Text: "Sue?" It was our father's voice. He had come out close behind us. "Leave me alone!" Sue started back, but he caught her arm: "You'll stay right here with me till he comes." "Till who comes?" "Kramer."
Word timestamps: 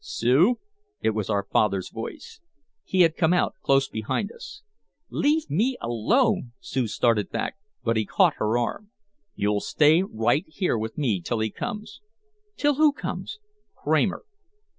"Sue?" 0.03 0.55
It 1.03 1.11
was 1.11 1.29
our 1.29 1.43
father's 1.51 1.91
voice. 1.91 2.39
He 2.83 3.01
had 3.01 3.15
come 3.15 3.33
out 3.33 3.53
close 3.61 3.87
behind 3.87 4.31
us. 4.31 4.63
"Leave 5.11 5.47
me 5.47 5.77
alone!" 5.79 6.53
Sue 6.59 6.87
started 6.87 7.29
back, 7.29 7.57
but 7.83 7.97
he 7.97 8.05
caught 8.07 8.33
her 8.37 8.57
arm: 8.57 8.89
"You'll 9.35 9.61
stay 9.61 10.01
right 10.01 10.45
here 10.47 10.75
with 10.75 10.97
me 10.97 11.21
till 11.21 11.37
he 11.37 11.51
comes." 11.51 12.01
"Till 12.57 12.77
who 12.77 12.91
comes?" 12.93 13.37
"Kramer." 13.75 14.23